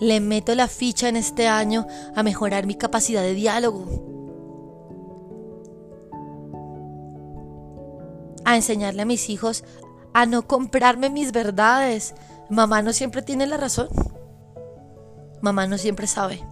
le 0.00 0.20
meto 0.20 0.54
la 0.54 0.68
ficha 0.68 1.08
en 1.08 1.16
este 1.16 1.48
año 1.48 1.86
a 2.14 2.22
mejorar 2.22 2.66
mi 2.66 2.74
capacidad 2.74 3.22
de 3.22 3.32
diálogo? 3.32 3.86
A 8.44 8.54
enseñarle 8.56 9.00
a 9.00 9.06
mis 9.06 9.30
hijos 9.30 9.64
a 10.14 10.26
no 10.26 10.46
comprarme 10.46 11.10
mis 11.10 11.32
verdades. 11.32 12.14
Mamá 12.50 12.82
no 12.82 12.92
siempre 12.92 13.22
tiene 13.22 13.46
la 13.46 13.56
razón. 13.56 13.88
Mamá 15.40 15.66
no 15.66 15.78
siempre 15.78 16.06
sabe. 16.06 16.44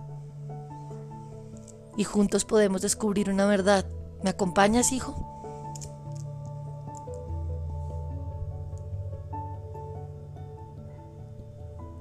Y 1.96 2.04
juntos 2.04 2.44
podemos 2.44 2.82
descubrir 2.82 3.30
una 3.30 3.46
verdad. 3.46 3.84
¿Me 4.22 4.30
acompañas, 4.30 4.92
hijo? 4.92 5.26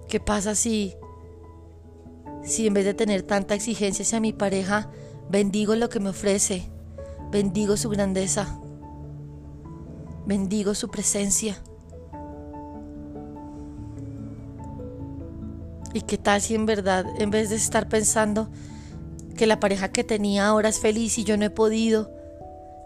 ¿Qué 0.07 0.19
pasa 0.19 0.55
si 0.55 0.95
si 2.41 2.65
en 2.65 2.73
vez 2.73 2.85
de 2.85 2.95
tener 2.95 3.21
tanta 3.21 3.53
exigencia 3.53 4.03
hacia 4.03 4.19
mi 4.19 4.33
pareja, 4.33 4.89
bendigo 5.29 5.75
lo 5.75 5.89
que 5.89 5.99
me 5.99 6.09
ofrece, 6.09 6.67
bendigo 7.31 7.77
su 7.77 7.89
grandeza? 7.89 8.59
Bendigo 10.29 10.75
su 10.75 10.89
presencia. 10.89 11.61
¿Y 15.93 16.01
qué 16.01 16.19
tal 16.19 16.39
si 16.39 16.53
en 16.53 16.67
verdad, 16.67 17.03
en 17.17 17.31
vez 17.31 17.49
de 17.49 17.55
estar 17.55 17.89
pensando 17.89 18.47
que 19.35 19.47
la 19.47 19.59
pareja 19.59 19.91
que 19.91 20.03
tenía 20.03 20.45
ahora 20.45 20.69
es 20.69 20.79
feliz 20.79 21.17
y 21.17 21.23
yo 21.23 21.35
no 21.35 21.45
he 21.45 21.49
podido, 21.49 22.11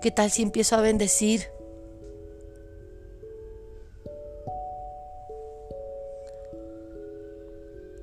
qué 0.01 0.09
tal 0.09 0.31
si 0.31 0.41
empiezo 0.41 0.77
a 0.77 0.81
bendecir? 0.81 1.41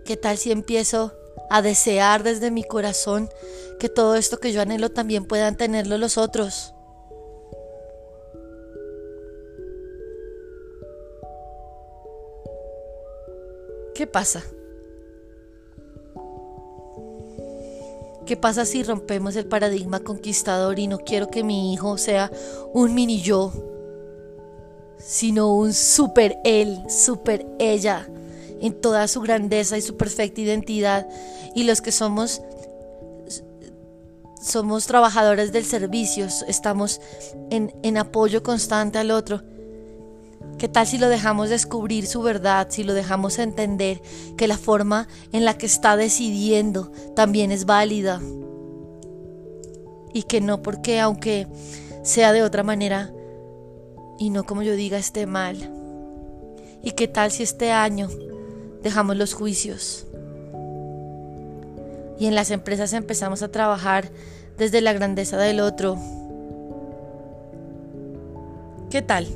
¿Qué 0.04 0.18
tal 0.18 0.36
si 0.36 0.52
empiezo 0.52 1.14
a 1.48 1.62
desear 1.62 2.24
desde 2.24 2.50
mi 2.50 2.62
corazón 2.62 3.30
que 3.78 3.88
todo 3.88 4.16
esto 4.16 4.38
que 4.38 4.52
yo 4.52 4.60
anhelo 4.60 4.90
también 4.90 5.24
puedan 5.24 5.56
tenerlo 5.56 5.96
los 5.96 6.18
otros? 6.18 6.74
¿Qué 14.00 14.06
pasa? 14.06 14.42
¿Qué 18.24 18.34
pasa 18.34 18.64
si 18.64 18.82
rompemos 18.82 19.36
el 19.36 19.44
paradigma 19.44 20.00
conquistador 20.00 20.78
y 20.78 20.86
no 20.86 21.00
quiero 21.00 21.28
que 21.28 21.44
mi 21.44 21.74
hijo 21.74 21.98
sea 21.98 22.32
un 22.72 22.94
mini 22.94 23.20
yo, 23.20 23.52
sino 24.96 25.54
un 25.54 25.74
super 25.74 26.38
él, 26.44 26.78
super 26.88 27.46
ella, 27.58 28.08
en 28.62 28.72
toda 28.80 29.06
su 29.06 29.20
grandeza 29.20 29.76
y 29.76 29.82
su 29.82 29.98
perfecta 29.98 30.40
identidad? 30.40 31.06
Y 31.54 31.64
los 31.64 31.82
que 31.82 31.92
somos 31.92 32.40
somos 34.42 34.86
trabajadores 34.86 35.52
del 35.52 35.66
servicio, 35.66 36.26
estamos 36.48 37.02
en, 37.50 37.74
en 37.82 37.98
apoyo 37.98 38.42
constante 38.42 38.96
al 38.96 39.10
otro 39.10 39.42
¿Qué 40.60 40.68
tal 40.68 40.86
si 40.86 40.98
lo 40.98 41.08
dejamos 41.08 41.48
descubrir 41.48 42.06
su 42.06 42.20
verdad, 42.20 42.66
si 42.68 42.84
lo 42.84 42.92
dejamos 42.92 43.38
entender 43.38 44.02
que 44.36 44.46
la 44.46 44.58
forma 44.58 45.08
en 45.32 45.46
la 45.46 45.56
que 45.56 45.64
está 45.64 45.96
decidiendo 45.96 46.92
también 47.16 47.50
es 47.50 47.64
válida? 47.64 48.20
Y 50.12 50.24
que 50.24 50.42
no 50.42 50.60
porque 50.60 51.00
aunque 51.00 51.46
sea 52.02 52.34
de 52.34 52.42
otra 52.42 52.62
manera 52.62 53.10
y 54.18 54.28
no 54.28 54.44
como 54.44 54.62
yo 54.62 54.76
diga 54.76 54.98
esté 54.98 55.24
mal. 55.24 55.56
¿Y 56.82 56.90
qué 56.90 57.08
tal 57.08 57.30
si 57.30 57.42
este 57.42 57.72
año 57.72 58.10
dejamos 58.82 59.16
los 59.16 59.32
juicios? 59.32 60.06
Y 62.18 62.26
en 62.26 62.34
las 62.34 62.50
empresas 62.50 62.92
empezamos 62.92 63.42
a 63.42 63.50
trabajar 63.50 64.10
desde 64.58 64.82
la 64.82 64.92
grandeza 64.92 65.38
del 65.38 65.60
otro. 65.60 65.96
¿Qué 68.90 69.00
tal? 69.00 69.26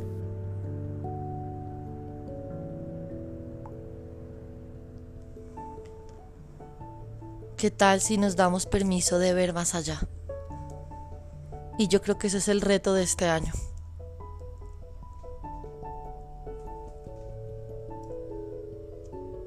¿Qué 7.64 7.70
tal 7.70 8.02
si 8.02 8.18
nos 8.18 8.36
damos 8.36 8.66
permiso 8.66 9.18
de 9.18 9.32
ver 9.32 9.54
más 9.54 9.74
allá? 9.74 9.98
Y 11.78 11.88
yo 11.88 12.02
creo 12.02 12.18
que 12.18 12.26
ese 12.26 12.36
es 12.36 12.48
el 12.48 12.60
reto 12.60 12.92
de 12.92 13.02
este 13.02 13.24
año. 13.24 13.54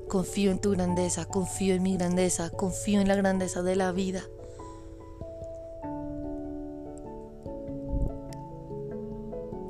Confío 0.09 0.49
en 0.49 0.57
tu 0.57 0.71
grandeza, 0.71 1.25
confío 1.25 1.75
en 1.75 1.83
mi 1.83 1.95
grandeza, 1.95 2.49
confío 2.49 3.01
en 3.01 3.07
la 3.07 3.13
grandeza 3.13 3.61
de 3.61 3.75
la 3.75 3.91
vida. 3.91 4.23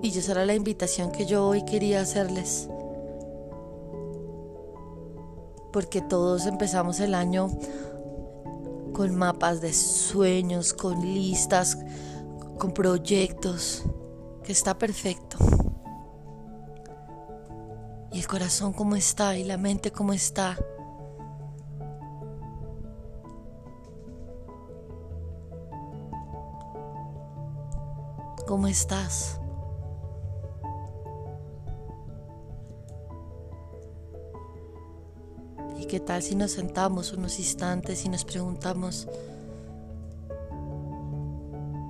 Y 0.01 0.17
esa 0.17 0.31
era 0.31 0.45
la 0.45 0.55
invitación 0.55 1.11
que 1.11 1.25
yo 1.25 1.45
hoy 1.45 1.65
quería 1.65 1.99
hacerles. 1.99 2.69
Porque 5.73 5.99
todos 5.99 6.45
empezamos 6.45 7.01
el 7.01 7.13
año 7.13 7.49
con 8.97 9.15
mapas 9.15 9.61
de 9.61 9.73
sueños, 9.73 10.73
con 10.73 10.99
listas, 11.01 11.77
con 12.57 12.73
proyectos, 12.73 13.83
que 14.43 14.51
está 14.51 14.75
perfecto. 14.79 15.37
Y 18.11 18.17
el 18.17 18.27
corazón 18.27 18.73
cómo 18.73 18.95
está 18.95 19.37
y 19.37 19.43
la 19.43 19.57
mente 19.57 19.91
cómo 19.91 20.13
está. 20.13 20.57
¿Cómo 28.47 28.67
estás? 28.67 29.39
¿Qué 35.87 36.01
tal 36.01 36.21
si 36.21 36.35
nos 36.35 36.51
sentamos 36.51 37.13
unos 37.13 37.39
instantes 37.39 38.03
y 38.03 38.09
nos 38.09 38.25
preguntamos 38.25 39.07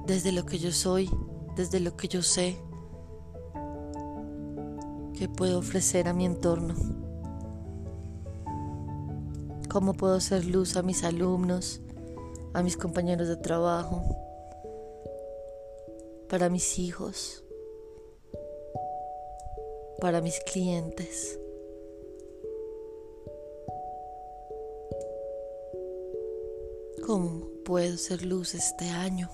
desde 0.06 0.32
lo 0.32 0.46
que 0.46 0.60
yo 0.60 0.72
soy, 0.72 1.10
desde 1.56 1.80
lo 1.80 1.98
que 1.98 2.08
yo 2.08 2.22
sé, 2.22 2.58
qué 5.16 5.28
puedo 5.28 5.58
ofrecer 5.58 6.08
a 6.08 6.14
mi 6.14 6.28
entorno? 6.28 6.76
¿Cómo 9.68 9.96
puedo 9.96 10.20
ser 10.20 10.46
luz 10.46 10.78
a 10.78 10.84
mis 10.84 11.04
alumnos, 11.04 11.82
a 12.54 12.62
mis 12.62 12.78
compañeros 12.78 13.28
de 13.28 13.38
trabajo, 13.38 14.04
para 16.30 16.50
mis 16.50 16.78
hijos, 16.78 17.44
para 20.00 20.22
mis 20.22 20.40
clientes? 20.42 21.40
¿Cómo 27.08 27.48
puedo 27.64 27.96
ser 27.96 28.26
luz 28.26 28.54
este 28.54 28.90
año? 28.90 29.30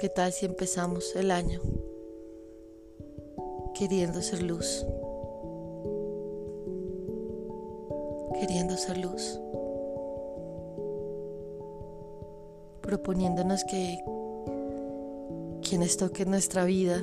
¿Qué 0.00 0.08
tal 0.08 0.32
si 0.32 0.46
empezamos 0.46 1.16
el 1.16 1.32
año 1.32 1.60
queriendo 3.74 4.22
ser 4.22 4.44
luz? 4.44 4.86
Queriendo 8.38 8.76
ser 8.76 8.98
luz. 8.98 9.40
Proponiéndonos 12.80 13.64
que 13.64 13.98
quienes 15.68 15.96
toquen 15.96 16.30
nuestra 16.30 16.64
vida 16.64 17.02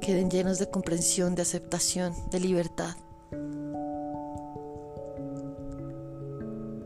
queden 0.00 0.30
llenos 0.30 0.58
de 0.58 0.68
comprensión, 0.68 1.34
de 1.34 1.42
aceptación, 1.42 2.14
de 2.30 2.40
libertad. 2.40 2.96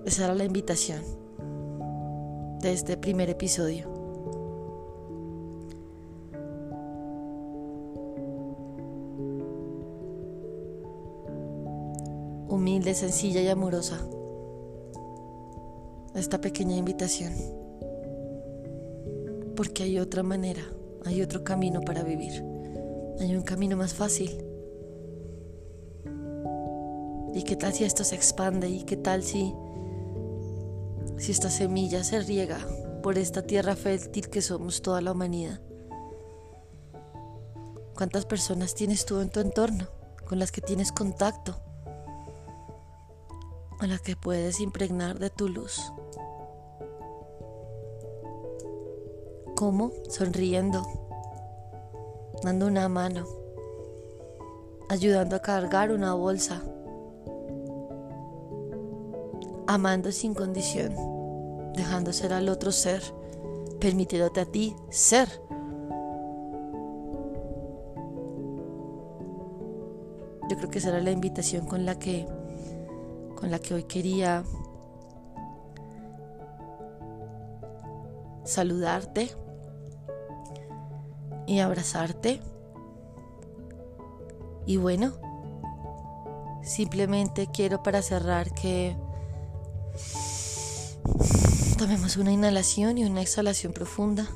Esa 0.05 0.25
era 0.25 0.35
la 0.35 0.45
invitación. 0.45 1.03
de 2.61 2.73
este 2.73 2.97
primer 2.97 3.29
episodio. 3.29 3.91
Humilde, 12.49 12.95
sencilla 12.95 13.43
y 13.43 13.49
amorosa. 13.49 13.99
Esta 16.15 16.41
pequeña 16.41 16.75
invitación. 16.75 17.35
Porque 19.57 19.83
hay 19.83 19.99
otra 19.99 20.23
manera, 20.23 20.63
hay 21.05 21.21
otro 21.21 21.45
camino 21.45 21.83
para 21.83 22.03
vivir. 22.03 22.54
Hay 23.21 23.35
un 23.37 23.43
camino 23.43 23.77
más 23.77 23.95
fácil. 23.95 24.45
¿Y 27.35 27.43
qué 27.43 27.57
tal 27.57 27.73
si 27.73 27.85
esto 27.85 28.05
se 28.05 28.15
expande? 28.15 28.69
¿Y 28.69 28.85
qué 28.85 28.97
tal 28.97 29.23
si 29.23 29.55
si 31.17 31.31
esta 31.31 31.49
semilla 31.49 32.03
se 32.03 32.21
riega 32.21 32.59
por 33.03 33.19
esta 33.19 33.43
tierra 33.43 33.77
fértil 33.77 34.29
que 34.29 34.43
somos 34.43 34.83
toda 34.83 35.01
la 35.01 35.13
humanidad? 35.13 35.61
¿Cuántas 37.95 38.27
personas 38.27 38.75
tienes 38.75 39.07
tú 39.07 39.21
en 39.21 39.31
tu 39.31 39.41
entorno 39.41 39.87
con 40.27 40.39
las 40.39 40.51
que 40.51 40.61
tienes 40.61 40.91
contacto? 40.91 41.57
A 43.79 43.87
las 43.87 44.01
que 44.01 44.17
puedes 44.17 44.61
impregnar 44.61 45.19
de 45.19 45.31
tu 45.31 45.49
luz. 45.49 45.81
¿Cómo? 49.55 49.93
Sonriendo, 50.09 50.83
dando 52.45 52.67
una 52.67 52.89
mano, 52.89 53.27
ayudando 54.89 55.35
a 55.35 55.41
cargar 55.41 55.91
una 55.91 56.15
bolsa, 56.15 56.63
amando 59.67 60.13
sin 60.13 60.35
condición 60.35 61.15
dejando 61.75 62.13
ser 62.13 62.33
al 62.33 62.49
otro 62.49 62.73
ser, 62.73 63.03
permitiéndote 63.81 64.41
a 64.41 64.47
ti 64.47 64.75
ser. 64.91 65.29
Yo 70.49 70.57
creo 70.57 70.71
que 70.71 70.79
esa 70.79 70.91
era 70.91 71.01
la 71.01 71.11
invitación 71.11 71.67
con 71.67 71.85
la 71.85 71.99
que 71.99 72.27
con 73.35 73.51
la 73.51 73.59
que 73.59 73.75
hoy 73.75 73.83
quería 73.85 74.45
saludarte 78.45 79.31
y 81.47 81.61
abrazarte. 81.61 82.41
Y 84.67 84.77
bueno, 84.77 85.13
simplemente 86.63 87.49
quiero 87.53 87.83
para 87.83 88.03
cerrar 88.03 88.53
que 88.53 88.97
Tomemos 91.79 92.17
una 92.17 92.33
inhalación 92.33 92.99
y 92.99 93.05
una 93.05 93.21
exhalación 93.21 93.73
profunda. 93.73 94.27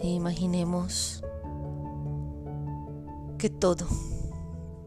E 0.00 0.08
imaginemos 0.08 1.24
que 3.38 3.48
todo, 3.48 3.86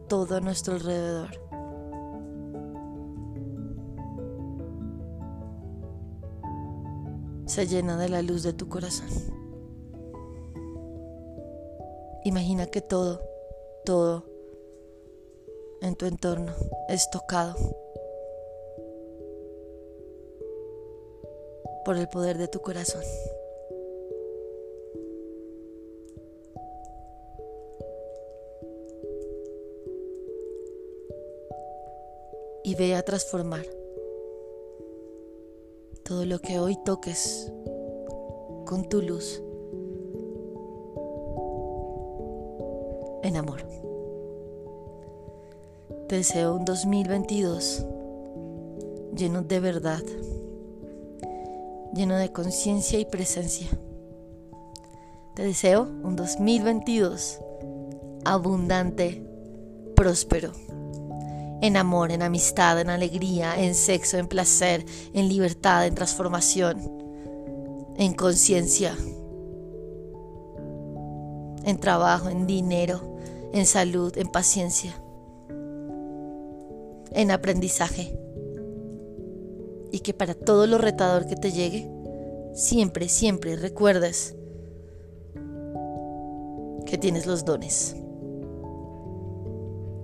todo 0.08 0.36
a 0.36 0.40
nuestro 0.40 0.74
alrededor 0.74 1.49
se 7.50 7.66
llena 7.66 7.98
de 7.98 8.08
la 8.08 8.22
luz 8.22 8.44
de 8.44 8.52
tu 8.52 8.68
corazón. 8.68 9.08
Imagina 12.24 12.66
que 12.66 12.80
todo, 12.80 13.20
todo 13.84 14.24
en 15.82 15.96
tu 15.96 16.06
entorno 16.06 16.52
es 16.88 17.10
tocado 17.10 17.56
por 21.84 21.96
el 21.96 22.08
poder 22.08 22.38
de 22.38 22.46
tu 22.46 22.60
corazón. 22.60 23.02
Y 32.62 32.76
ve 32.76 32.94
a 32.94 33.02
transformar 33.02 33.79
todo 36.10 36.24
lo 36.24 36.40
que 36.40 36.58
hoy 36.58 36.76
toques 36.84 37.52
con 38.66 38.88
tu 38.88 39.00
luz 39.00 39.40
en 43.22 43.36
amor. 43.36 43.64
Te 46.08 46.16
deseo 46.16 46.56
un 46.56 46.64
2022 46.64 47.86
lleno 49.14 49.42
de 49.42 49.60
verdad 49.60 50.02
lleno 51.94 52.16
de 52.16 52.32
conciencia 52.32 52.98
y 52.98 53.04
presencia. 53.04 53.68
Te 55.36 55.44
deseo 55.44 55.82
un 55.82 56.16
2022 56.16 57.38
abundante, 58.24 59.24
próspero, 59.94 60.50
en 61.60 61.76
amor, 61.76 62.10
en 62.10 62.22
amistad, 62.22 62.80
en 62.80 62.90
alegría, 62.90 63.60
en 63.62 63.74
sexo, 63.74 64.16
en 64.18 64.28
placer, 64.28 64.84
en 65.12 65.28
libertad, 65.28 65.86
en 65.86 65.94
transformación, 65.94 66.78
en 67.96 68.14
conciencia, 68.14 68.96
en 71.64 71.78
trabajo, 71.78 72.28
en 72.28 72.46
dinero, 72.46 73.18
en 73.52 73.66
salud, 73.66 74.16
en 74.16 74.28
paciencia, 74.28 74.94
en 77.12 77.30
aprendizaje. 77.30 78.16
Y 79.92 80.00
que 80.00 80.14
para 80.14 80.34
todo 80.34 80.66
lo 80.66 80.78
retador 80.78 81.26
que 81.26 81.36
te 81.36 81.52
llegue, 81.52 81.90
siempre, 82.54 83.08
siempre 83.08 83.56
recuerdes 83.56 84.34
que 86.86 86.96
tienes 86.96 87.26
los 87.26 87.44
dones, 87.44 87.96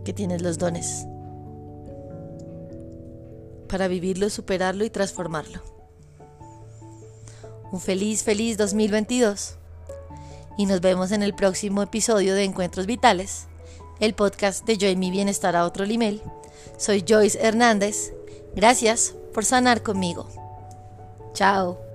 que 0.05 0.13
tienes 0.13 0.43
los 0.43 0.59
dones 0.59 1.07
para 3.67 3.89
vivirlo, 3.89 4.31
superarlo 4.31 4.85
y 4.85 4.91
transformarlo. 4.91 5.63
Un 7.73 7.81
feliz, 7.81 8.23
feliz 8.23 8.57
2022 8.57 9.57
y 10.57 10.67
nos 10.67 10.81
vemos 10.81 11.13
en 11.13 11.23
el 11.23 11.35
próximo 11.35 11.83
episodio 11.83 12.35
de 12.35 12.45
Encuentros 12.45 12.87
Vitales, 12.87 13.47
el 14.01 14.15
podcast 14.15 14.65
de 14.65 14.79
Yo 14.79 14.89
y 14.89 14.97
mi 14.97 15.11
bienestar 15.11 15.57
a 15.57 15.65
otro 15.65 15.87
nivel. 15.87 16.23
Soy 16.79 17.05
Joyce 17.07 17.39
Hernández. 17.41 18.13
Gracias 18.55 19.15
por 19.35 19.45
sanar 19.45 19.83
conmigo. 19.83 20.29
Chao. 21.35 21.86